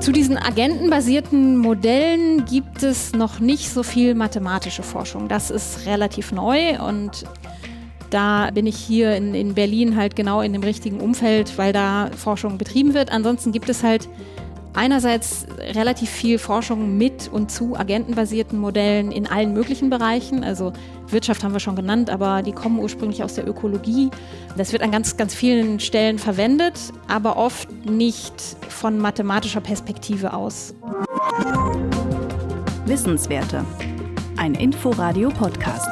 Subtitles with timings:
[0.00, 5.28] Zu diesen agentenbasierten Modellen gibt es noch nicht so viel mathematische Forschung.
[5.28, 7.24] Das ist relativ neu und
[8.10, 12.10] da bin ich hier in, in Berlin halt genau in dem richtigen Umfeld, weil da
[12.16, 13.10] Forschung betrieben wird.
[13.10, 14.08] Ansonsten gibt es halt
[14.74, 20.44] einerseits relativ viel Forschung mit und zu agentenbasierten Modellen in allen möglichen Bereichen.
[20.44, 20.72] Also
[21.08, 24.10] Wirtschaft haben wir schon genannt, aber die kommen ursprünglich aus der Ökologie.
[24.56, 26.78] Das wird an ganz, ganz vielen Stellen verwendet,
[27.08, 28.34] aber oft nicht
[28.68, 30.74] von mathematischer Perspektive aus.
[32.86, 33.64] Wissenswerte.
[34.36, 35.88] Ein Inforadio-Podcast.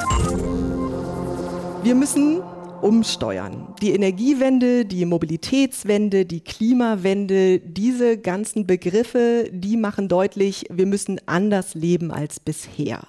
[1.82, 2.42] Wir müssen
[2.82, 3.74] umsteuern.
[3.82, 11.74] Die Energiewende, die Mobilitätswende, die Klimawende, diese ganzen Begriffe, die machen deutlich, wir müssen anders
[11.74, 13.00] leben als bisher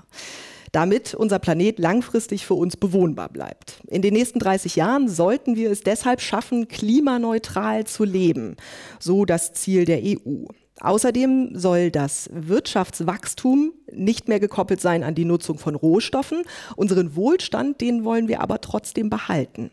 [0.72, 3.82] damit unser Planet langfristig für uns bewohnbar bleibt.
[3.88, 8.56] In den nächsten 30 Jahren sollten wir es deshalb schaffen, klimaneutral zu leben,
[9.00, 10.46] so das Ziel der EU.
[10.82, 16.44] Außerdem soll das Wirtschaftswachstum nicht mehr gekoppelt sein an die Nutzung von Rohstoffen.
[16.76, 19.72] Unseren Wohlstand, den wollen wir aber trotzdem behalten.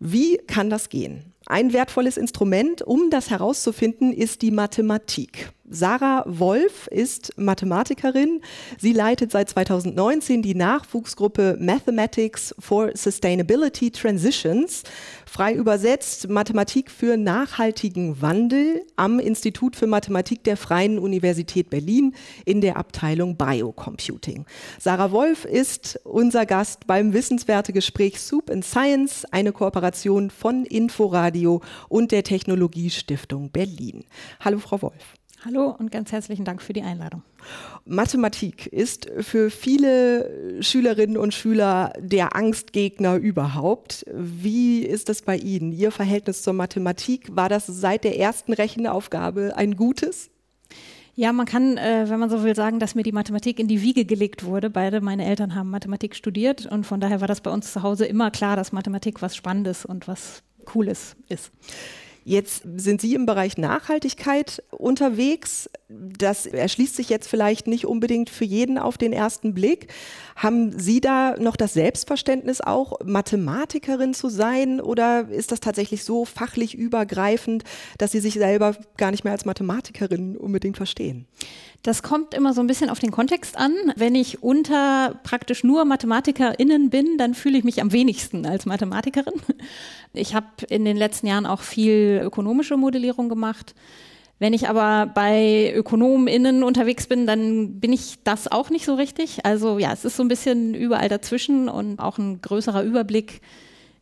[0.00, 1.32] Wie kann das gehen?
[1.46, 5.50] Ein wertvolles Instrument, um das herauszufinden, ist die Mathematik.
[5.70, 8.40] Sarah Wolf ist Mathematikerin.
[8.78, 14.82] Sie leitet seit 2019 die Nachwuchsgruppe Mathematics for Sustainability Transitions,
[15.26, 22.14] frei übersetzt Mathematik für nachhaltigen Wandel am Institut für Mathematik der Freien Universität Berlin
[22.46, 24.46] in der Abteilung Biocomputing.
[24.78, 31.60] Sarah Wolf ist unser Gast beim wissenswerte Gespräch Soup and Science, eine Kooperation von Inforadio
[31.88, 34.04] und der Technologiestiftung Berlin.
[34.40, 35.17] Hallo Frau Wolf.
[35.44, 37.22] Hallo und ganz herzlichen Dank für die Einladung.
[37.84, 44.04] Mathematik ist für viele Schülerinnen und Schüler der Angstgegner überhaupt.
[44.12, 45.72] Wie ist das bei Ihnen?
[45.72, 50.28] Ihr Verhältnis zur Mathematik, war das seit der ersten Rechenaufgabe ein gutes?
[51.14, 53.80] Ja, man kann, äh, wenn man so will, sagen, dass mir die Mathematik in die
[53.80, 54.70] Wiege gelegt wurde.
[54.70, 58.06] Beide meine Eltern haben Mathematik studiert und von daher war das bei uns zu Hause
[58.06, 61.52] immer klar, dass Mathematik was Spannendes und was Cooles ist.
[62.28, 65.70] Jetzt sind Sie im Bereich Nachhaltigkeit unterwegs.
[65.88, 69.86] Das erschließt sich jetzt vielleicht nicht unbedingt für jeden auf den ersten Blick.
[70.36, 74.78] Haben Sie da noch das Selbstverständnis auch, Mathematikerin zu sein?
[74.78, 77.64] Oder ist das tatsächlich so fachlich übergreifend,
[77.96, 81.24] dass Sie sich selber gar nicht mehr als Mathematikerin unbedingt verstehen?
[81.82, 83.72] Das kommt immer so ein bisschen auf den Kontext an.
[83.96, 89.34] Wenn ich unter praktisch nur MathematikerInnen bin, dann fühle ich mich am wenigsten als Mathematikerin.
[90.12, 93.74] Ich habe in den letzten Jahren auch viel ökonomische Modellierung gemacht.
[94.38, 99.44] Wenn ich aber bei ÖkonomInnen unterwegs bin, dann bin ich das auch nicht so richtig.
[99.44, 103.40] Also ja, es ist so ein bisschen überall dazwischen und auch ein größerer Überblick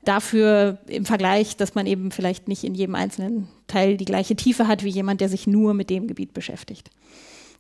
[0.05, 4.69] dafür im Vergleich, dass man eben vielleicht nicht in jedem einzelnen Teil die gleiche Tiefe
[4.69, 6.91] hat wie jemand, der sich nur mit dem Gebiet beschäftigt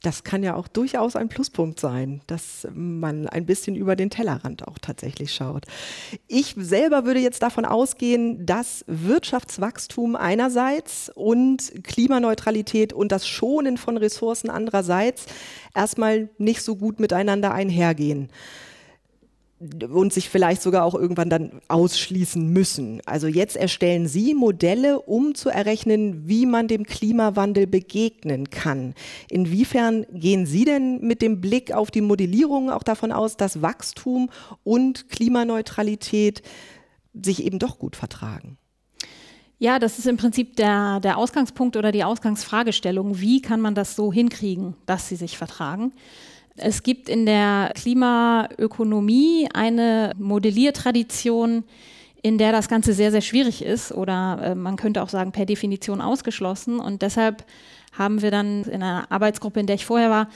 [0.02, 4.66] das kann ja auch durchaus ein Pluspunkt sein, dass man ein bisschen über den Tellerrand
[4.66, 5.66] auch tatsächlich schaut.
[6.28, 13.96] Ich selber würde jetzt davon ausgehen, dass Wirtschaftswachstum einerseits und Klimaneutralität und das Schonen von
[13.96, 15.26] Ressourcen andererseits
[15.74, 18.28] erstmal nicht so gut miteinander einhergehen
[19.58, 23.00] und sich vielleicht sogar auch irgendwann dann ausschließen müssen.
[23.06, 28.94] Also jetzt erstellen Sie Modelle, um zu errechnen, wie man dem Klimawandel begegnen kann.
[29.30, 34.28] Inwiefern gehen Sie denn mit dem Blick auf die Modellierung auch davon aus, dass Wachstum
[34.62, 36.42] und Klimaneutralität
[37.14, 38.58] sich eben doch gut vertragen?
[39.58, 43.20] Ja, das ist im Prinzip der, der Ausgangspunkt oder die Ausgangsfragestellung.
[43.20, 45.94] Wie kann man das so hinkriegen, dass sie sich vertragen?
[46.56, 51.64] Es gibt in der Klimaökonomie eine Modelliertradition,
[52.22, 55.46] in der das Ganze sehr, sehr schwierig ist oder äh, man könnte auch sagen per
[55.46, 56.80] Definition ausgeschlossen.
[56.80, 57.44] Und deshalb
[57.92, 60.28] haben wir dann in einer Arbeitsgruppe, in der ich vorher war,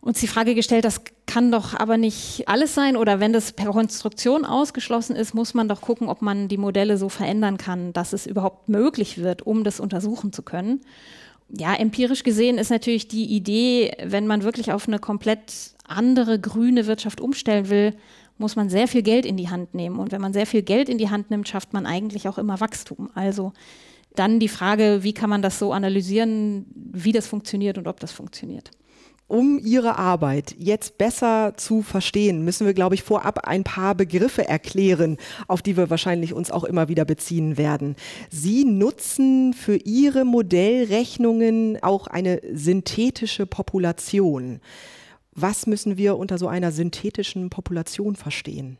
[0.00, 3.70] uns die Frage gestellt, das kann doch aber nicht alles sein oder wenn das per
[3.70, 8.12] Konstruktion ausgeschlossen ist, muss man doch gucken, ob man die Modelle so verändern kann, dass
[8.12, 10.80] es überhaupt möglich wird, um das untersuchen zu können
[11.56, 16.86] ja, empirisch gesehen ist natürlich die Idee, wenn man wirklich auf eine komplett andere grüne
[16.86, 17.94] Wirtschaft umstellen will,
[18.38, 19.98] muss man sehr viel Geld in die Hand nehmen.
[19.98, 22.60] Und wenn man sehr viel Geld in die Hand nimmt, schafft man eigentlich auch immer
[22.60, 23.10] Wachstum.
[23.14, 23.52] Also
[24.14, 28.12] dann die Frage, wie kann man das so analysieren, wie das funktioniert und ob das
[28.12, 28.70] funktioniert
[29.32, 34.46] um Ihre Arbeit jetzt besser zu verstehen, müssen wir, glaube ich, vorab ein paar Begriffe
[34.46, 35.16] erklären,
[35.48, 37.96] auf die wir wahrscheinlich uns auch immer wieder beziehen werden.
[38.30, 44.60] Sie nutzen für Ihre Modellrechnungen auch eine synthetische Population.
[45.34, 48.76] Was müssen wir unter so einer synthetischen Population verstehen?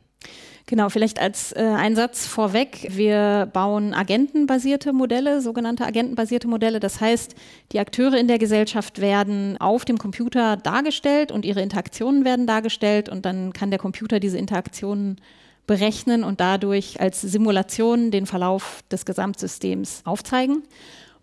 [0.66, 2.86] Genau, vielleicht als äh, ein Satz vorweg.
[2.88, 6.80] Wir bauen agentenbasierte Modelle, sogenannte agentenbasierte Modelle.
[6.80, 7.34] Das heißt,
[7.72, 13.08] die Akteure in der Gesellschaft werden auf dem Computer dargestellt und ihre Interaktionen werden dargestellt
[13.08, 15.20] und dann kann der Computer diese Interaktionen
[15.66, 20.62] berechnen und dadurch als Simulation den Verlauf des Gesamtsystems aufzeigen.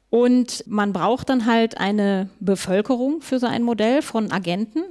[0.10, 4.84] Und man braucht dann halt eine Bevölkerung für so ein Modell von Agenten.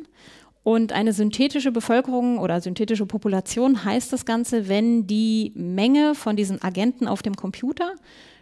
[0.68, 6.60] Und eine synthetische Bevölkerung oder synthetische Population heißt das Ganze, wenn die Menge von diesen
[6.60, 7.94] Agenten auf dem Computer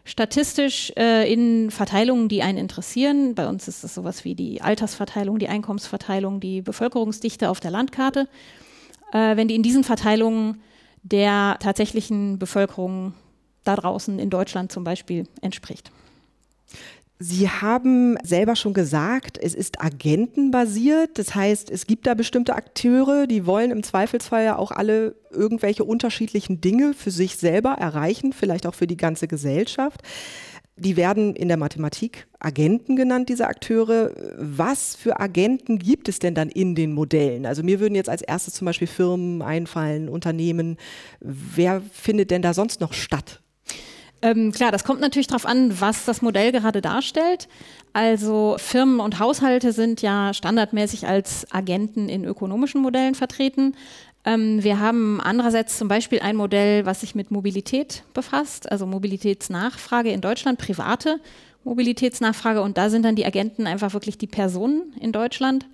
[0.05, 5.39] statistisch äh, in Verteilungen, die einen interessieren, bei uns ist das sowas wie die Altersverteilung,
[5.39, 8.27] die Einkommensverteilung, die Bevölkerungsdichte auf der Landkarte,
[9.13, 10.61] äh, wenn die in diesen Verteilungen
[11.05, 13.15] der tatsächlichen Bevölkerung
[13.63, 15.93] da draußen in Deutschland zum Beispiel entspricht.
[17.19, 21.19] Sie haben selber schon gesagt, es ist agentenbasiert.
[21.19, 25.85] Das heißt, es gibt da bestimmte Akteure, die wollen im Zweifelsfall ja auch alle irgendwelche
[25.85, 30.03] unterschiedlichen Dinge für sich selber erreichen, vielleicht auch für die ganze Gesellschaft.
[30.79, 34.11] Die werden in der Mathematik Agenten genannt, diese Akteure.
[34.37, 37.47] Was für Agenten gibt es denn dann in den Modellen?
[37.47, 40.77] Also mir würden jetzt als erstes zum Beispiel Firmen einfallen, Unternehmen.
[41.21, 43.41] Wer findet denn da sonst noch statt?
[44.27, 47.47] Ähm, klar, das kommt natürlich darauf an, was das Modell gerade darstellt.
[47.93, 53.77] Also Firmen und Haushalte sind ja standardmäßig als Agenten in ökonomischen Modellen vertreten.
[54.25, 60.11] Ähm, wir haben andererseits zum Beispiel ein Modell, was sich mit Mobilität befasst, also Mobilitätsnachfrage
[60.11, 61.21] in Deutschland, private
[61.63, 62.63] Mobilitätsnachfrage.
[62.63, 65.67] Und da sind dann die Agenten einfach wirklich die Personen in Deutschland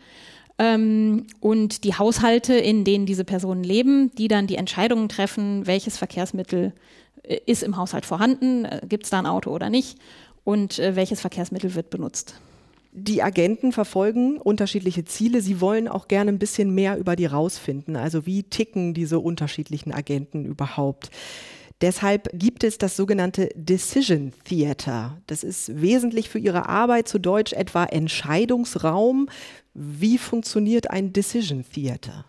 [0.58, 5.96] ähm, und die Haushalte, in denen diese Personen leben, die dann die Entscheidungen treffen, welches
[5.96, 6.75] Verkehrsmittel
[7.22, 9.98] ist im Haushalt vorhanden, äh, gibt es da ein Auto oder nicht
[10.44, 12.34] und äh, welches Verkehrsmittel wird benutzt.
[12.94, 15.40] Die Agenten verfolgen unterschiedliche Ziele.
[15.40, 17.96] Sie wollen auch gerne ein bisschen mehr über die rausfinden.
[17.96, 21.10] Also wie ticken diese unterschiedlichen Agenten überhaupt?
[21.80, 25.16] Deshalb gibt es das sogenannte Decision Theater.
[25.26, 29.28] Das ist wesentlich für Ihre Arbeit, zu Deutsch etwa Entscheidungsraum.
[29.75, 32.26] Wie funktioniert ein Decision Theater?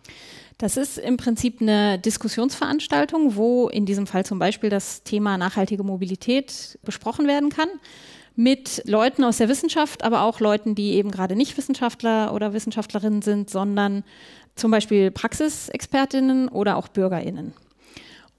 [0.58, 5.82] Das ist im Prinzip eine Diskussionsveranstaltung, wo in diesem Fall zum Beispiel das Thema nachhaltige
[5.82, 7.68] Mobilität besprochen werden kann
[8.36, 13.22] mit Leuten aus der Wissenschaft, aber auch Leuten, die eben gerade nicht Wissenschaftler oder Wissenschaftlerinnen
[13.22, 14.04] sind, sondern
[14.56, 17.52] zum Beispiel Praxisexpertinnen oder auch Bürgerinnen.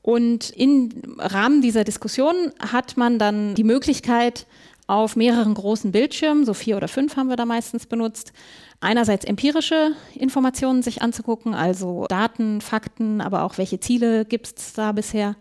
[0.01, 4.45] Und im Rahmen dieser Diskussion hat man dann die Möglichkeit,
[4.87, 8.33] auf mehreren großen Bildschirmen, so vier oder fünf haben wir da meistens benutzt,
[8.79, 14.91] einerseits empirische Informationen sich anzugucken, also Daten, Fakten, aber auch welche Ziele gibt es da
[14.91, 15.35] bisher.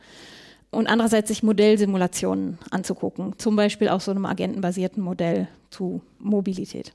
[0.71, 6.93] Und andererseits sich Modellsimulationen anzugucken, zum Beispiel auch so einem agentenbasierten Modell zu Mobilität.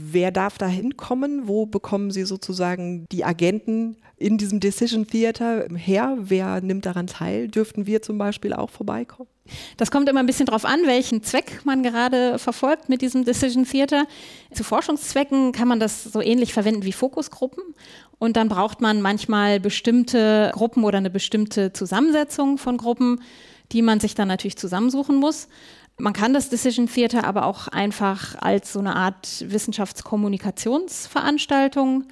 [0.00, 1.48] Wer darf da hinkommen?
[1.48, 6.16] Wo bekommen Sie sozusagen die Agenten in diesem Decision Theater her?
[6.20, 7.48] Wer nimmt daran teil?
[7.48, 9.28] Dürften wir zum Beispiel auch vorbeikommen?
[9.76, 13.64] Das kommt immer ein bisschen darauf an, welchen Zweck man gerade verfolgt mit diesem Decision
[13.64, 14.06] Theater.
[14.52, 17.64] Zu Forschungszwecken kann man das so ähnlich verwenden wie Fokusgruppen.
[18.18, 23.22] Und dann braucht man manchmal bestimmte Gruppen oder eine bestimmte Zusammensetzung von Gruppen,
[23.72, 25.48] die man sich dann natürlich zusammensuchen muss.
[25.98, 32.04] Man kann das Decision Theater aber auch einfach als so eine Art Wissenschaftskommunikationsveranstaltung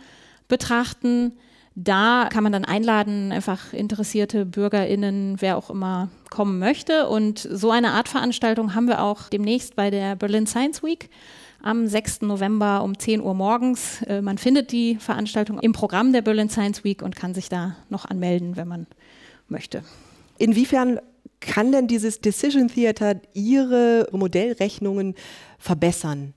[0.48, 1.32] betrachten
[1.78, 7.06] da kann man dann einladen, einfach interessierte BürgerInnen, wer auch immer kommen möchte.
[7.06, 11.10] Und so eine Art Veranstaltung haben wir auch demnächst bei der Berlin Science Week
[11.66, 12.22] am 6.
[12.22, 14.00] November um 10 Uhr morgens.
[14.02, 17.76] Äh, man findet die Veranstaltung im Programm der Berlin Science Week und kann sich da
[17.90, 18.86] noch anmelden, wenn man
[19.48, 19.82] möchte.
[20.38, 21.00] Inwiefern
[21.40, 25.14] kann denn dieses Decision Theater Ihre Modellrechnungen
[25.58, 26.34] verbessern?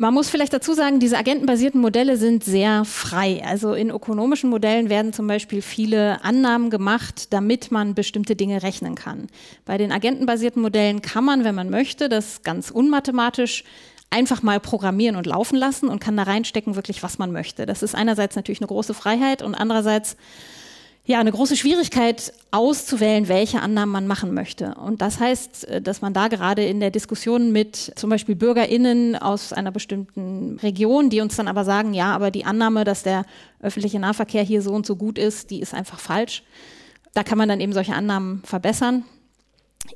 [0.00, 3.42] Man muss vielleicht dazu sagen, diese agentenbasierten Modelle sind sehr frei.
[3.44, 8.94] Also in ökonomischen Modellen werden zum Beispiel viele Annahmen gemacht, damit man bestimmte Dinge rechnen
[8.94, 9.26] kann.
[9.66, 13.62] Bei den agentenbasierten Modellen kann man, wenn man möchte, das ganz unmathematisch
[14.08, 17.66] einfach mal programmieren und laufen lassen und kann da reinstecken, wirklich was man möchte.
[17.66, 20.16] Das ist einerseits natürlich eine große Freiheit und andererseits
[21.04, 24.74] ja, eine große Schwierigkeit auszuwählen, welche Annahmen man machen möchte.
[24.74, 29.16] Und das heißt, äh, dass man da gerade in der Diskussion mit zum Beispiel BürgerInnen
[29.16, 33.24] aus einer bestimmten Region, die uns dann aber sagen, ja, aber die Annahme, dass der
[33.60, 36.42] öffentliche Nahverkehr hier so und so gut ist, die ist einfach falsch.
[37.14, 39.04] Da kann man dann eben solche Annahmen verbessern,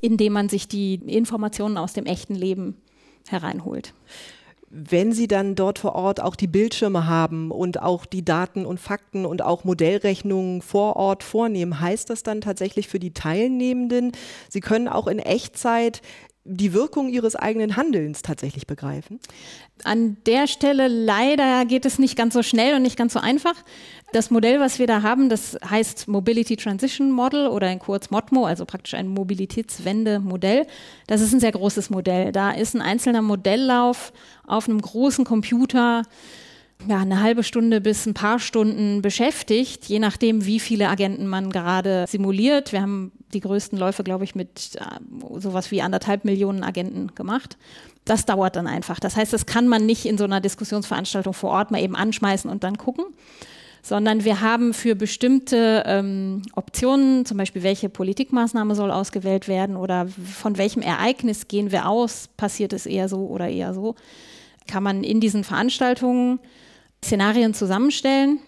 [0.01, 2.81] indem man sich die Informationen aus dem echten Leben
[3.27, 3.93] hereinholt
[4.77, 8.77] wenn Sie dann dort vor Ort auch die Bildschirme haben und auch die Daten und
[8.77, 14.11] Fakten und auch Modellrechnungen vor Ort vornehmen, heißt das dann tatsächlich für die Teilnehmenden,
[14.49, 16.01] Sie können auch in Echtzeit
[16.47, 19.19] die Wirkung ihres eigenen Handelns tatsächlich begreifen?
[19.83, 23.55] An der Stelle leider geht es nicht ganz so schnell und nicht ganz so einfach.
[24.13, 28.45] Das Modell, was wir da haben, das heißt Mobility Transition Model oder in kurz MOTMO,
[28.45, 30.67] also praktisch ein Mobilitätswende-Modell.
[31.07, 32.31] Das ist ein sehr großes Modell.
[32.31, 34.13] Da ist ein einzelner Modelllauf
[34.45, 36.03] auf einem großen Computer
[36.87, 41.49] ja, eine halbe Stunde bis ein paar Stunden beschäftigt, je nachdem, wie viele Agenten man
[41.49, 42.71] gerade simuliert.
[42.71, 47.57] Wir haben die größten Läufe, glaube ich, mit äh, sowas wie anderthalb Millionen Agenten gemacht.
[48.03, 48.99] Das dauert dann einfach.
[48.99, 52.49] Das heißt, das kann man nicht in so einer Diskussionsveranstaltung vor Ort mal eben anschmeißen
[52.49, 53.05] und dann gucken,
[53.81, 60.07] sondern wir haben für bestimmte ähm, Optionen, zum Beispiel welche Politikmaßnahme soll ausgewählt werden oder
[60.07, 63.95] von welchem Ereignis gehen wir aus, passiert es eher so oder eher so,
[64.67, 66.39] kann man in diesen Veranstaltungen
[67.05, 68.39] Szenarien zusammenstellen.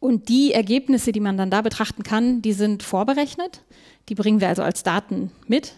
[0.00, 3.62] Und die Ergebnisse, die man dann da betrachten kann, die sind vorberechnet.
[4.08, 5.74] Die bringen wir also als Daten mit,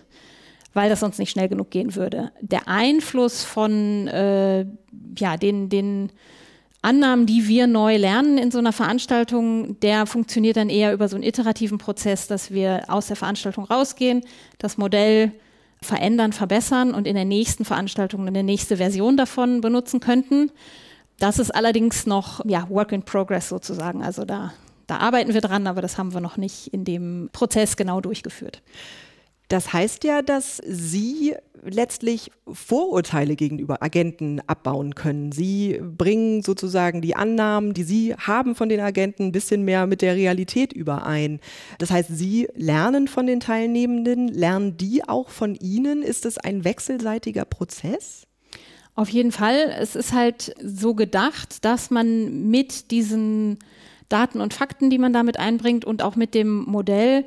[0.74, 2.32] weil das sonst nicht schnell genug gehen würde.
[2.40, 4.66] Der Einfluss von äh,
[5.16, 6.10] ja, den, den
[6.82, 11.16] Annahmen, die wir neu lernen in so einer Veranstaltung, der funktioniert dann eher über so
[11.16, 14.22] einen iterativen Prozess, dass wir aus der Veranstaltung rausgehen,
[14.58, 15.32] das Modell
[15.82, 20.50] verändern, verbessern und in der nächsten Veranstaltung eine nächste Version davon benutzen könnten.
[21.18, 24.02] Das ist allerdings noch ja, Work in Progress sozusagen.
[24.02, 24.52] Also da,
[24.87, 28.62] da arbeiten wir dran, aber das haben wir noch nicht in dem Prozess genau durchgeführt.
[29.49, 35.30] Das heißt ja, dass Sie letztlich Vorurteile gegenüber Agenten abbauen können.
[35.30, 40.02] Sie bringen sozusagen die Annahmen, die Sie haben von den Agenten, ein bisschen mehr mit
[40.02, 41.40] der Realität überein.
[41.78, 46.02] Das heißt, Sie lernen von den Teilnehmenden, lernen die auch von Ihnen?
[46.02, 48.26] Ist es ein wechselseitiger Prozess?
[48.96, 49.74] Auf jeden Fall.
[49.78, 53.58] Es ist halt so gedacht, dass man mit diesen
[54.08, 57.26] Daten und Fakten, die man damit einbringt und auch mit dem Modell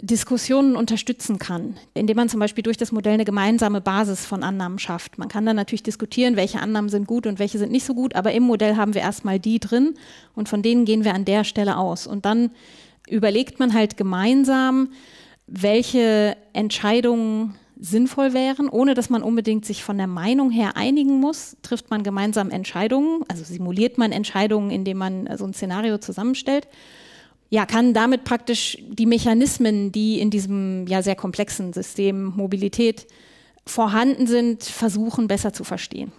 [0.00, 4.78] Diskussionen unterstützen kann, indem man zum Beispiel durch das Modell eine gemeinsame Basis von Annahmen
[4.78, 5.18] schafft.
[5.18, 8.16] Man kann dann natürlich diskutieren, welche Annahmen sind gut und welche sind nicht so gut,
[8.16, 9.94] aber im Modell haben wir erstmal die drin
[10.34, 12.06] und von denen gehen wir an der Stelle aus.
[12.06, 12.50] Und dann
[13.08, 14.88] überlegt man halt gemeinsam,
[15.46, 21.56] welche Entscheidungen sinnvoll wären, ohne dass man unbedingt sich von der Meinung her einigen muss,
[21.62, 26.68] trifft man gemeinsam Entscheidungen, also simuliert man Entscheidungen, indem man so ein Szenario zusammenstellt.
[27.50, 33.06] Ja, kann damit praktisch die Mechanismen, die in diesem ja sehr komplexen System Mobilität
[33.66, 36.12] vorhanden sind, versuchen besser zu verstehen.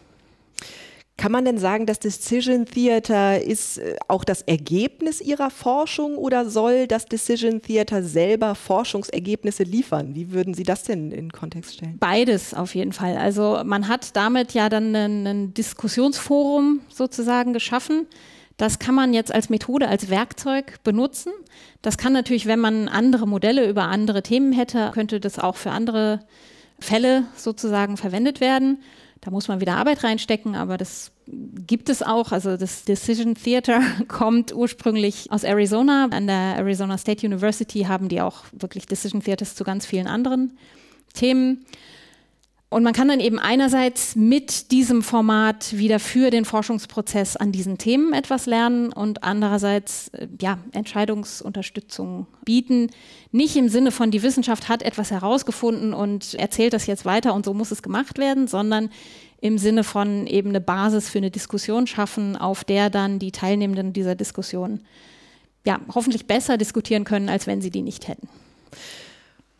[1.18, 6.50] Kann man denn sagen, das Decision Theater ist äh, auch das Ergebnis Ihrer Forschung oder
[6.50, 10.14] soll das Decision Theater selber Forschungsergebnisse liefern?
[10.14, 11.98] Wie würden Sie das denn in Kontext stellen?
[12.00, 13.16] Beides auf jeden Fall.
[13.16, 18.08] Also man hat damit ja dann ein Diskussionsforum sozusagen geschaffen.
[18.58, 21.32] Das kann man jetzt als Methode, als Werkzeug benutzen.
[21.82, 25.72] Das kann natürlich, wenn man andere Modelle über andere Themen hätte, könnte das auch für
[25.72, 26.20] andere
[26.80, 28.80] Fälle sozusagen verwendet werden.
[29.26, 32.32] Da muss man wieder Arbeit reinstecken, aber das gibt es auch.
[32.32, 36.10] Also das Decision Theater kommt ursprünglich aus Arizona.
[36.12, 40.56] An der Arizona State University haben die auch wirklich Decision Theaters zu ganz vielen anderen
[41.16, 41.66] Themen.
[42.76, 47.78] Und man kann dann eben einerseits mit diesem Format wieder für den Forschungsprozess an diesen
[47.78, 52.90] Themen etwas lernen und andererseits äh, ja, Entscheidungsunterstützung bieten.
[53.32, 57.46] Nicht im Sinne von, die Wissenschaft hat etwas herausgefunden und erzählt das jetzt weiter und
[57.46, 58.90] so muss es gemacht werden, sondern
[59.40, 63.94] im Sinne von eben eine Basis für eine Diskussion schaffen, auf der dann die Teilnehmenden
[63.94, 64.82] dieser Diskussion
[65.66, 68.28] ja, hoffentlich besser diskutieren können, als wenn sie die nicht hätten.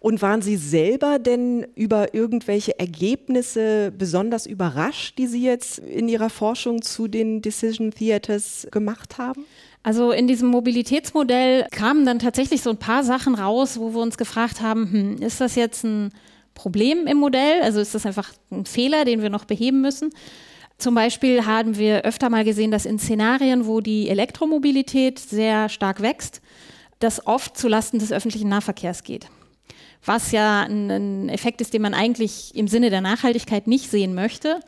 [0.06, 6.30] Und waren Sie selber denn über irgendwelche Ergebnisse besonders überrascht, die Sie jetzt in Ihrer
[6.30, 9.46] Forschung zu den Decision Theaters gemacht haben?
[9.82, 14.20] Also in diesem Mobilitätsmodell kamen dann tatsächlich so ein paar Sachen raus, wo wir uns
[14.20, 16.12] gefragt haben, hm, ist das jetzt ein
[16.54, 17.64] Problem im Modell?
[17.64, 20.12] Also ist das einfach ein Fehler, den wir noch beheben müssen?
[20.78, 26.04] Zum Beispiel haben wir öfter mal gesehen, dass in Szenarien, wo die Elektromobilität sehr stark
[26.04, 26.44] wächst,
[27.00, 29.30] das oft zulasten des öffentlichen Nahverkehrs geht
[30.04, 34.60] was ja ein, Effekt ist, den man eigentlich im Sinne der Nachhaltigkeit nicht sehen möchte.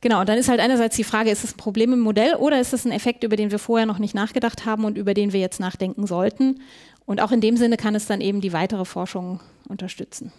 [0.00, 2.60] Genau, und dann ist halt einerseits die Frage, ist es ein Problem im Modell oder
[2.60, 5.32] ist es ein Effekt, über den wir vorher noch nicht nachgedacht haben und über den
[5.32, 6.60] wir jetzt nachdenken sollten?
[7.06, 10.32] Und auch in dem Sinne kann es dann eben die weitere Forschung unterstützen.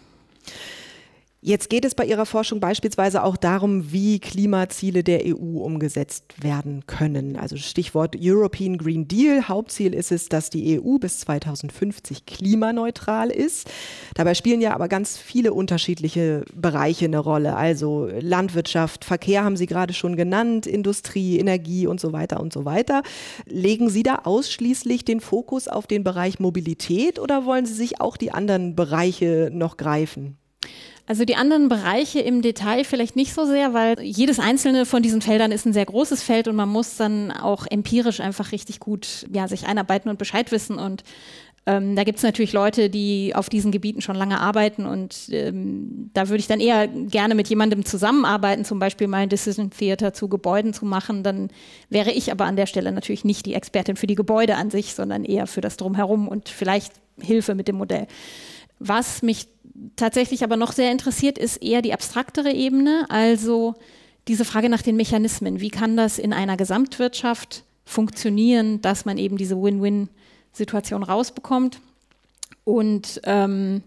[1.46, 6.88] Jetzt geht es bei Ihrer Forschung beispielsweise auch darum, wie Klimaziele der EU umgesetzt werden
[6.88, 7.36] können.
[7.36, 9.46] Also Stichwort European Green Deal.
[9.46, 13.70] Hauptziel ist es, dass die EU bis 2050 klimaneutral ist.
[14.16, 17.54] Dabei spielen ja aber ganz viele unterschiedliche Bereiche eine Rolle.
[17.54, 22.64] Also Landwirtschaft, Verkehr haben Sie gerade schon genannt, Industrie, Energie und so weiter und so
[22.64, 23.04] weiter.
[23.48, 28.16] Legen Sie da ausschließlich den Fokus auf den Bereich Mobilität oder wollen Sie sich auch
[28.16, 30.38] die anderen Bereiche noch greifen?
[31.08, 35.22] Also die anderen Bereiche im Detail vielleicht nicht so sehr, weil jedes einzelne von diesen
[35.22, 39.24] Feldern ist ein sehr großes Feld und man muss dann auch empirisch einfach richtig gut
[39.32, 40.78] ja, sich einarbeiten und Bescheid wissen.
[40.78, 41.04] Und
[41.64, 46.10] ähm, da gibt es natürlich Leute, die auf diesen Gebieten schon lange arbeiten und ähm,
[46.12, 50.12] da würde ich dann eher gerne mit jemandem zusammenarbeiten, zum Beispiel mal ein Decision Theater
[50.12, 51.22] zu Gebäuden zu machen.
[51.22, 51.50] Dann
[51.88, 54.94] wäre ich aber an der Stelle natürlich nicht die Expertin für die Gebäude an sich,
[54.94, 58.08] sondern eher für das Drumherum und vielleicht Hilfe mit dem Modell.
[58.78, 59.48] Was mich
[59.96, 63.74] tatsächlich aber noch sehr interessiert, ist eher die abstraktere Ebene, also
[64.28, 65.60] diese Frage nach den Mechanismen.
[65.60, 71.80] Wie kann das in einer Gesamtwirtschaft funktionieren, dass man eben diese Win-Win-Situation rausbekommt?
[72.64, 73.82] Und ähm,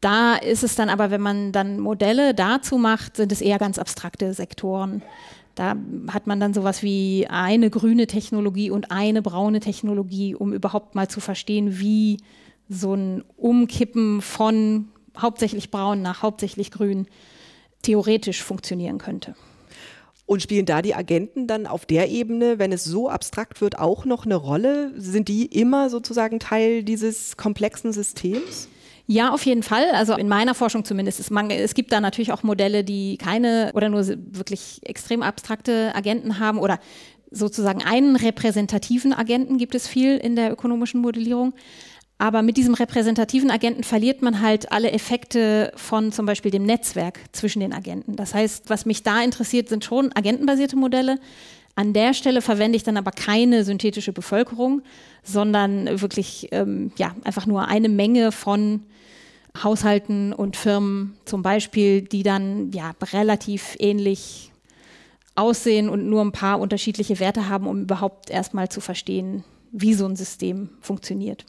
[0.00, 3.78] da ist es dann aber, wenn man dann Modelle dazu macht, sind es eher ganz
[3.78, 5.02] abstrakte Sektoren.
[5.54, 5.76] Da
[6.08, 11.08] hat man dann sowas wie eine grüne Technologie und eine braune Technologie, um überhaupt mal
[11.08, 12.18] zu verstehen, wie
[12.68, 17.06] so ein Umkippen von hauptsächlich braun nach hauptsächlich grün
[17.82, 19.34] theoretisch funktionieren könnte.
[20.26, 24.06] Und spielen da die Agenten dann auf der Ebene, wenn es so abstrakt wird, auch
[24.06, 24.92] noch eine Rolle?
[24.96, 28.68] Sind die immer sozusagen Teil dieses komplexen Systems?
[29.06, 29.90] Ja, auf jeden Fall.
[29.92, 31.20] Also in meiner Forschung zumindest.
[31.20, 35.92] Es, man, es gibt da natürlich auch Modelle, die keine oder nur wirklich extrem abstrakte
[35.94, 36.78] Agenten haben oder
[37.30, 41.52] sozusagen einen repräsentativen Agenten gibt es viel in der ökonomischen Modellierung.
[42.18, 47.20] Aber mit diesem repräsentativen Agenten verliert man halt alle Effekte von zum Beispiel dem Netzwerk
[47.32, 48.16] zwischen den Agenten.
[48.16, 51.18] Das heißt, was mich da interessiert, sind schon agentenbasierte Modelle.
[51.76, 54.82] An der Stelle verwende ich dann aber keine synthetische Bevölkerung,
[55.24, 58.84] sondern wirklich ähm, ja, einfach nur eine Menge von
[59.62, 64.52] Haushalten und Firmen zum Beispiel, die dann ja relativ ähnlich
[65.34, 69.42] aussehen und nur ein paar unterschiedliche Werte haben, um überhaupt erstmal zu verstehen,
[69.72, 71.44] wie so ein System funktioniert.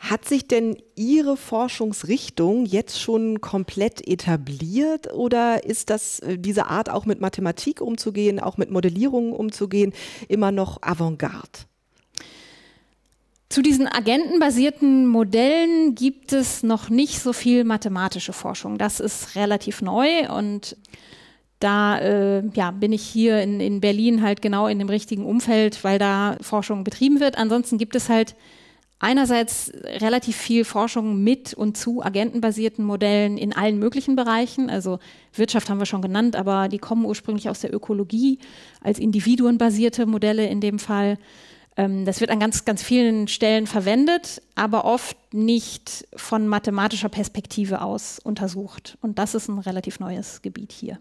[0.00, 6.88] Hat sich denn Ihre Forschungsrichtung jetzt schon komplett etabliert oder ist das äh, diese Art
[6.88, 9.92] auch mit Mathematik umzugehen, auch mit Modellierungen umzugehen,
[10.26, 11.66] immer noch Avantgarde?
[13.50, 18.78] Zu diesen agentenbasierten Modellen gibt es noch nicht so viel mathematische Forschung.
[18.78, 20.76] Das ist relativ neu und
[21.58, 25.84] da äh, ja, bin ich hier in, in Berlin halt genau in dem richtigen Umfeld,
[25.84, 27.36] weil da Forschung betrieben wird.
[27.36, 28.34] Ansonsten gibt es halt
[29.00, 34.70] einerseits relativ viel Forschung mit und zu agentenbasierten Modellen in allen möglichen Bereichen.
[34.70, 34.98] Also
[35.34, 38.38] Wirtschaft haben wir schon genannt, aber die kommen ursprünglich aus der Ökologie
[38.82, 41.18] als individuenbasierte Modelle in dem Fall.
[41.76, 47.80] Ähm, das wird an ganz, ganz vielen Stellen verwendet, aber oft nicht von mathematischer Perspektive
[47.80, 48.98] aus untersucht.
[49.00, 50.98] Und das ist ein relativ neues Gebiet hier.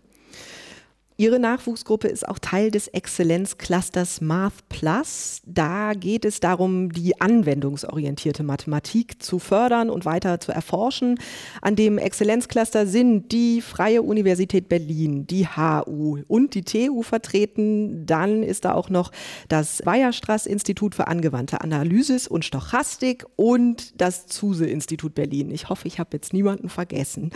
[1.19, 5.41] Ihre Nachwuchsgruppe ist auch Teil des Exzellenzclusters Math Plus.
[5.45, 11.19] Da geht es darum, die anwendungsorientierte Mathematik zu fördern und weiter zu erforschen.
[11.61, 18.05] An dem Exzellenzcluster sind die Freie Universität Berlin, die HU und die TU vertreten.
[18.05, 19.11] Dann ist da auch noch
[19.49, 25.51] das Weierstrass Institut für angewandte Analysis und Stochastik und das Zuse Institut Berlin.
[25.51, 27.31] Ich hoffe, ich habe jetzt niemanden vergessen.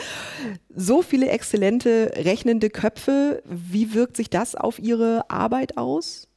[0.74, 6.28] So viele exzellente rechnende Köpfe wie wirkt sich das auf Ihre Arbeit aus?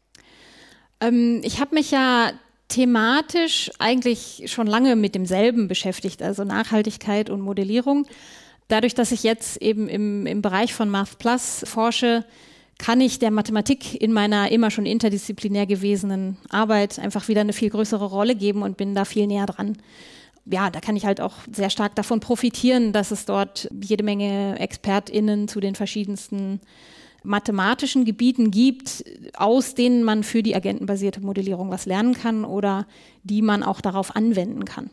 [1.01, 2.33] Ähm, ich habe mich ja
[2.68, 8.07] thematisch eigentlich schon lange mit demselben beschäftigt, also Nachhaltigkeit und Modellierung.
[8.68, 12.25] Dadurch, dass ich jetzt eben im, im Bereich von Math Plus forsche,
[12.79, 17.70] kann ich der Mathematik in meiner immer schon interdisziplinär gewesenen Arbeit einfach wieder eine viel
[17.70, 19.79] größere Rolle geben und bin da viel näher dran.
[20.44, 24.59] Ja, da kann ich halt auch sehr stark davon profitieren, dass es dort jede Menge
[24.59, 26.61] ExpertInnen zu den verschiedensten
[27.27, 29.05] mathematischen Gebieten gibt,
[29.37, 32.87] aus denen man für die agentenbasierte Modellierung was lernen kann oder
[33.25, 34.91] die man auch darauf anwenden kann.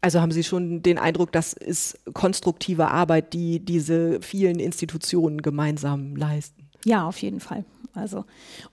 [0.00, 6.14] Also haben Sie schon den Eindruck, das ist konstruktive Arbeit, die diese vielen Institutionen gemeinsam
[6.14, 6.68] leisten?
[6.84, 7.64] Ja, auf jeden Fall.
[7.94, 8.24] Also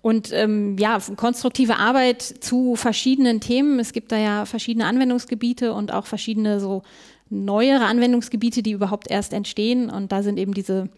[0.01, 3.79] und ähm, ja, konstruktive Arbeit zu verschiedenen Themen.
[3.79, 6.81] Es gibt da ja verschiedene Anwendungsgebiete und auch verschiedene so
[7.29, 9.89] neuere Anwendungsgebiete, die überhaupt erst entstehen.
[9.89, 10.89] Und da sind eben diese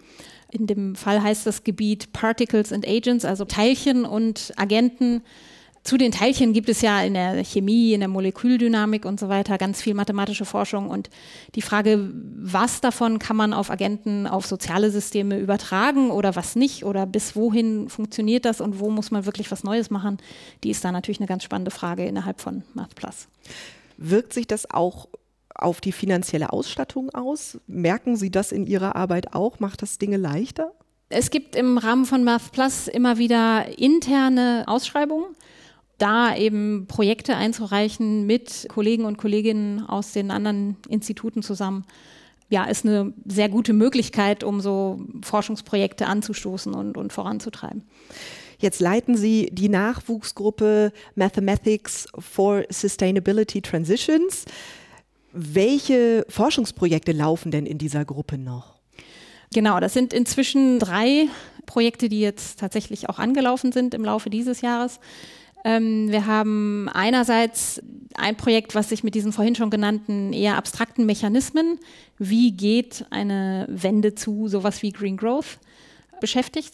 [0.54, 5.24] in dem Fall heißt das Gebiet Particles and Agents, also Teilchen und Agenten.
[5.84, 9.58] Zu den Teilchen gibt es ja in der Chemie, in der Molekuldynamik und so weiter
[9.58, 11.10] ganz viel mathematische Forschung und
[11.56, 16.86] die Frage, was davon kann man auf Agenten, auf soziale Systeme übertragen oder was nicht
[16.86, 20.20] oder bis wohin funktioniert das und wo muss man wirklich was Neues machen,
[20.64, 23.28] die ist da natürlich eine ganz spannende Frage innerhalb von MathPlus.
[23.98, 25.10] Wirkt sich das auch
[25.56, 27.60] auf die finanzielle Ausstattung aus?
[27.68, 29.60] Merken Sie das in Ihrer Arbeit auch?
[29.60, 30.74] Macht das Dinge leichter?
[31.10, 35.28] Es gibt im Rahmen von Math Plus immer wieder interne Ausschreibungen,
[36.00, 41.86] da eben Projekte einzureichen mit Kollegen und Kolleginnen aus den anderen Instituten zusammen.
[42.50, 47.84] ja, ist eine sehr gute Möglichkeit, um so Forschungsprojekte anzustoßen und, und voranzutreiben.
[48.60, 54.46] Jetzt leiten Sie die Nachwuchsgruppe Mathematics for Sustainability Transitions.
[55.34, 58.76] Welche Forschungsprojekte laufen denn in dieser Gruppe noch?
[59.54, 61.28] Genau, das sind inzwischen drei
[61.66, 65.00] Projekte, die jetzt tatsächlich auch angelaufen sind im Laufe dieses Jahres.
[65.66, 67.82] Ähm, wir haben einerseits
[68.16, 71.80] ein Projekt, was sich mit diesen vorhin schon genannten eher abstrakten Mechanismen,
[72.20, 75.58] wie geht eine Wende zu sowas wie Green Growth,
[76.20, 76.74] beschäftigt.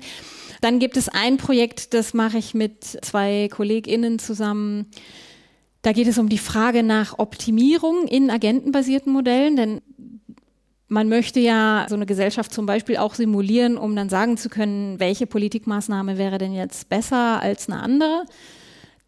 [0.61, 4.87] Dann gibt es ein Projekt, das mache ich mit zwei KollegInnen zusammen.
[5.81, 9.81] Da geht es um die Frage nach Optimierung in agentenbasierten Modellen, denn
[10.89, 14.99] man möchte ja so eine Gesellschaft zum Beispiel auch simulieren, um dann sagen zu können,
[14.99, 18.25] welche Politikmaßnahme wäre denn jetzt besser als eine andere.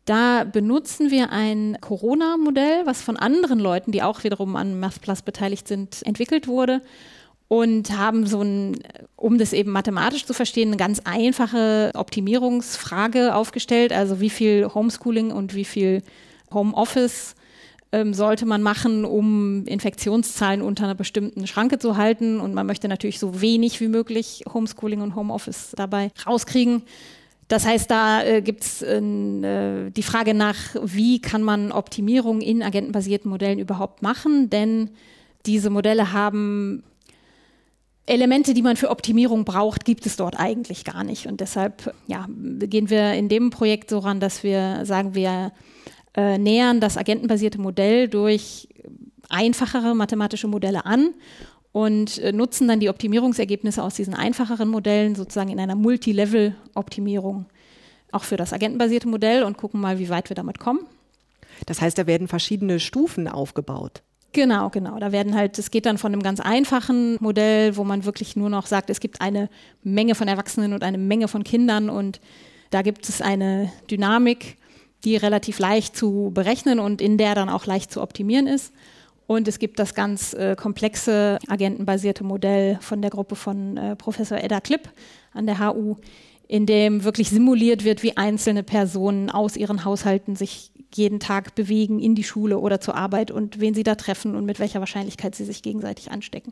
[0.06, 5.68] Da benutzen wir ein Corona-Modell, was von anderen Leuten, die auch wiederum an MathPlus beteiligt
[5.68, 6.82] sind, entwickelt wurde
[7.48, 8.80] und haben so ein,
[9.16, 13.92] um das eben mathematisch zu verstehen, eine ganz einfache Optimierungsfrage aufgestellt.
[13.92, 16.02] Also wie viel Homeschooling und wie viel
[16.54, 17.36] Homeoffice
[17.92, 22.40] ähm, sollte man machen, um Infektionszahlen unter einer bestimmten Schranke zu halten.
[22.40, 26.84] Und man möchte natürlich so wenig wie möglich Homeschooling und Homeoffice dabei rauskriegen.
[27.48, 29.02] Das heißt, da äh, gibt es äh,
[29.92, 34.50] die Frage nach, wie kann man Optimierung in agentenbasierten Modellen überhaupt machen?
[34.50, 34.92] Denn
[35.46, 36.84] diese Modelle haben
[38.06, 41.28] Elemente, die man für Optimierung braucht, gibt es dort eigentlich gar nicht.
[41.28, 45.52] Und deshalb ja, gehen wir in dem Projekt so ran, dass wir sagen, wir
[46.16, 48.68] äh, nähern das agentenbasierte Modell durch
[49.30, 51.14] einfachere mathematische Modelle an
[51.72, 57.46] und äh, nutzen dann die Optimierungsergebnisse aus diesen einfacheren Modellen sozusagen in einer Multilevel-Optimierung
[58.12, 60.82] auch für das agentenbasierte Modell und gucken mal, wie weit wir damit kommen.
[61.66, 64.02] Das heißt, da werden verschiedene Stufen aufgebaut.
[64.34, 64.98] Genau, genau.
[65.00, 68.50] Da werden halt, es geht dann von einem ganz einfachen Modell, wo man wirklich nur
[68.50, 69.50] noch sagt, es gibt eine
[69.84, 72.22] Menge von Erwachsenen und eine Menge von Kindern und
[72.70, 74.58] da gibt es eine Dynamik,
[75.04, 78.74] die relativ leicht zu berechnen und in der dann auch leicht zu optimieren ist.
[79.28, 84.38] Und es gibt das ganz äh, komplexe agentenbasierte Modell von der Gruppe von äh, Professor
[84.38, 84.90] Edda Klipp
[85.34, 85.96] an der HU,
[86.48, 92.00] in dem wirklich simuliert wird, wie einzelne Personen aus ihren Haushalten sich jeden Tag bewegen
[92.00, 95.34] in die Schule oder zur Arbeit und wen sie da treffen und mit welcher Wahrscheinlichkeit
[95.34, 96.52] sie sich gegenseitig anstecken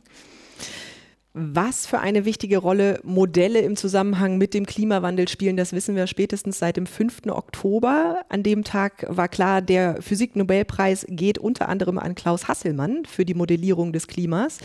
[1.32, 6.06] was für eine wichtige Rolle Modelle im Zusammenhang mit dem Klimawandel spielen, das wissen wir
[6.08, 7.26] spätestens seit dem 5.
[7.28, 8.22] Oktober.
[8.28, 13.34] An dem Tag war klar, der Physiknobelpreis geht unter anderem an Klaus Hasselmann für die
[13.34, 14.58] Modellierung des Klimas.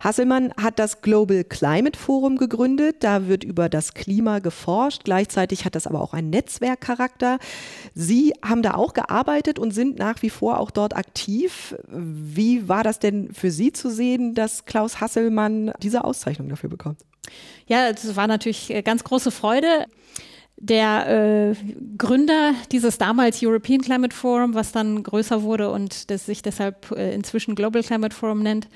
[0.00, 2.96] Hasselmann hat das Global Climate Forum gegründet.
[3.00, 5.04] Da wird über das Klima geforscht.
[5.04, 7.38] Gleichzeitig hat das aber auch einen Netzwerkcharakter.
[7.94, 11.76] Sie haben da auch gearbeitet und sind nach wie vor auch dort aktiv.
[11.88, 17.00] Wie war das denn für Sie zu sehen, dass Klaus Hasselmann diese Auszeichnung dafür bekommt?
[17.66, 19.86] Ja, es war natürlich äh, ganz große Freude
[20.56, 21.54] der äh,
[21.96, 27.14] Gründer dieses damals European Climate Forum, was dann größer wurde und das sich deshalb äh,
[27.14, 28.68] inzwischen Global Climate Forum nennt,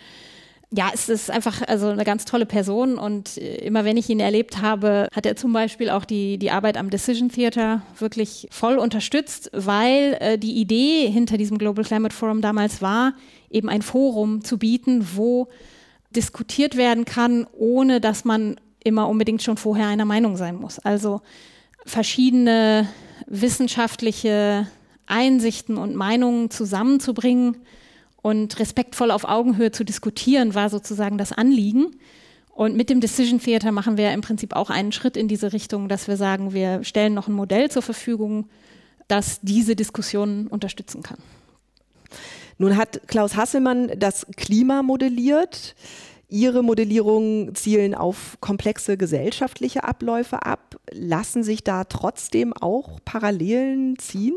[0.76, 4.18] ja, es ist einfach also eine ganz tolle Person und äh, immer wenn ich ihn
[4.18, 8.78] erlebt habe, hat er zum Beispiel auch die, die Arbeit am Decision Theater wirklich voll
[8.78, 13.14] unterstützt, weil äh, die Idee hinter diesem Global Climate Forum damals war,
[13.50, 15.48] eben ein Forum zu bieten, wo
[16.10, 20.80] diskutiert werden kann, ohne dass man immer unbedingt schon vorher einer Meinung sein muss.
[20.80, 21.20] Also
[21.86, 22.88] verschiedene
[23.26, 24.66] wissenschaftliche
[25.06, 27.58] Einsichten und Meinungen zusammenzubringen
[28.24, 31.94] und respektvoll auf Augenhöhe zu diskutieren, war sozusagen das Anliegen.
[32.48, 35.90] Und mit dem Decision Theater machen wir im Prinzip auch einen Schritt in diese Richtung,
[35.90, 38.48] dass wir sagen, wir stellen noch ein Modell zur Verfügung,
[39.08, 41.18] das diese Diskussionen unterstützen kann.
[42.56, 45.74] Nun hat Klaus Hasselmann das Klima modelliert.
[46.30, 50.76] Ihre Modellierungen zielen auf komplexe gesellschaftliche Abläufe ab.
[50.90, 54.34] Lassen sich da trotzdem auch Parallelen ziehen?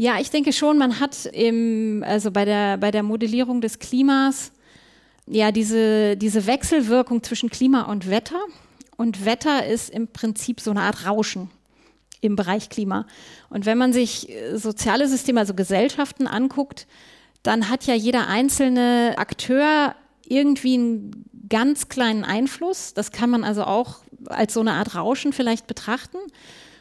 [0.00, 4.52] Ja, ich denke schon, man hat im, also bei der, bei der Modellierung des Klimas
[5.26, 8.38] ja diese, diese Wechselwirkung zwischen Klima und Wetter.
[8.96, 11.50] Und Wetter ist im Prinzip so eine Art Rauschen
[12.20, 13.06] im Bereich Klima.
[13.50, 16.86] Und wenn man sich äh, soziale Systeme, also Gesellschaften anguckt,
[17.42, 22.94] dann hat ja jeder einzelne Akteur irgendwie einen ganz kleinen Einfluss.
[22.94, 26.18] Das kann man also auch als so eine Art Rauschen vielleicht betrachten.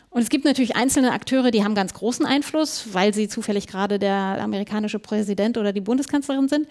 [0.10, 4.00] Und es gibt natürlich einzelne Akteure, die haben ganz großen Einfluss, weil sie zufällig gerade
[4.00, 6.68] der amerikanische Präsident oder die Bundeskanzlerin sind.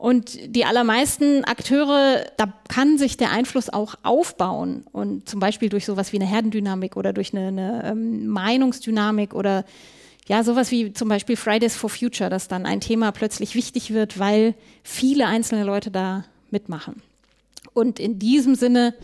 [0.00, 4.84] Und die allermeisten Akteure, da kann sich der Einfluss auch aufbauen.
[4.92, 9.66] Und zum Beispiel durch sowas wie eine Herdendynamik oder durch eine, eine ähm, Meinungsdynamik oder
[10.26, 14.18] ja, sowas wie zum Beispiel Fridays for Future, dass dann ein Thema plötzlich wichtig wird,
[14.18, 17.02] weil viele einzelne Leute da mitmachen.
[17.74, 18.94] Und in diesem Sinne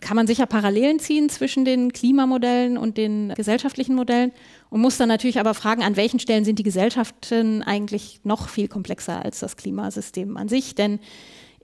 [0.00, 4.32] kann man sicher Parallelen ziehen zwischen den Klimamodellen und den gesellschaftlichen Modellen
[4.70, 8.68] und muss dann natürlich aber fragen, an welchen Stellen sind die Gesellschaften eigentlich noch viel
[8.68, 10.74] komplexer als das Klimasystem an sich.
[10.74, 11.00] Denn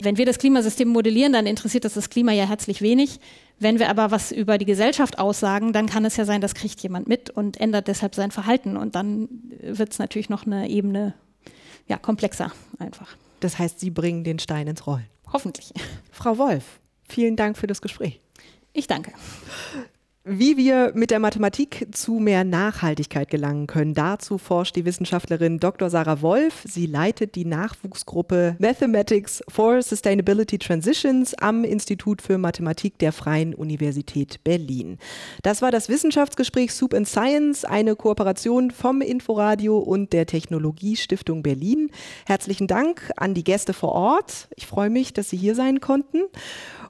[0.00, 3.18] wenn wir das Klimasystem modellieren, dann interessiert das das Klima ja herzlich wenig.
[3.58, 6.82] Wenn wir aber was über die Gesellschaft aussagen, dann kann es ja sein, das kriegt
[6.82, 8.76] jemand mit und ändert deshalb sein Verhalten.
[8.76, 9.28] Und dann
[9.62, 11.14] wird es natürlich noch eine Ebene
[11.88, 13.16] ja, komplexer einfach.
[13.40, 15.06] Das heißt, Sie bringen den Stein ins Rollen.
[15.32, 15.72] Hoffentlich.
[16.10, 18.20] Frau Wolf, vielen Dank für das Gespräch.
[18.76, 19.10] Ich danke.
[20.28, 25.88] Wie wir mit der Mathematik zu mehr Nachhaltigkeit gelangen können, dazu forscht die Wissenschaftlerin Dr.
[25.88, 26.64] Sarah Wolf.
[26.66, 34.42] Sie leitet die Nachwuchsgruppe Mathematics for Sustainability Transitions am Institut für Mathematik der Freien Universität
[34.42, 34.98] Berlin.
[35.42, 41.88] Das war das Wissenschaftsgespräch Soup and Science, eine Kooperation vom Inforadio und der Technologiestiftung Berlin.
[42.26, 44.48] Herzlichen Dank an die Gäste vor Ort.
[44.56, 46.24] Ich freue mich, dass Sie hier sein konnten.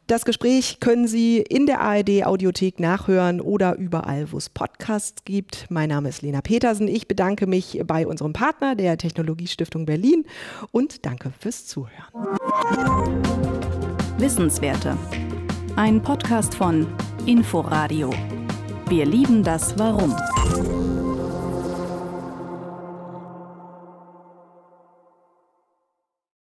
[0.07, 5.67] Das Gespräch können Sie in der ARD Audiothek nachhören oder überall, wo es Podcasts gibt.
[5.69, 6.87] Mein Name ist Lena Petersen.
[6.87, 10.25] Ich bedanke mich bei unserem Partner, der Technologiestiftung Berlin
[10.71, 11.91] und danke fürs Zuhören.
[14.19, 14.97] Wissenswerte.
[15.75, 16.87] Ein Podcast von
[17.27, 18.11] Inforadio.
[18.89, 20.15] Wir lieben das Warum.